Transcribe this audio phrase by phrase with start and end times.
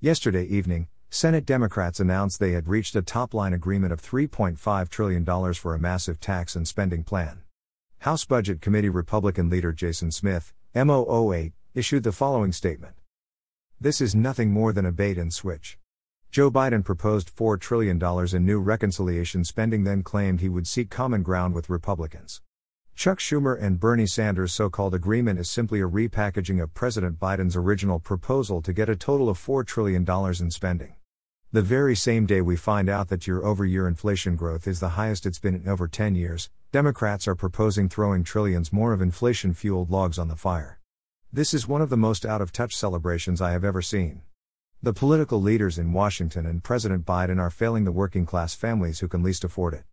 [0.00, 5.54] Yesterday evening, Senate Democrats announced they had reached a top line agreement of $3.5 trillion
[5.54, 7.42] for a massive tax and spending plan.
[7.98, 12.94] House Budget Committee Republican leader Jason Smith, MO08, issued the following statement
[13.80, 15.80] This is nothing more than a bait and switch.
[16.30, 21.24] Joe Biden proposed $4 trillion in new reconciliation spending, then claimed he would seek common
[21.24, 22.40] ground with Republicans.
[22.98, 27.54] Chuck Schumer and Bernie Sanders' so called agreement is simply a repackaging of President Biden's
[27.54, 30.96] original proposal to get a total of $4 trillion in spending.
[31.52, 34.88] The very same day we find out that year over year inflation growth is the
[34.88, 39.54] highest it's been in over 10 years, Democrats are proposing throwing trillions more of inflation
[39.54, 40.80] fueled logs on the fire.
[41.32, 44.22] This is one of the most out of touch celebrations I have ever seen.
[44.82, 49.06] The political leaders in Washington and President Biden are failing the working class families who
[49.06, 49.84] can least afford it.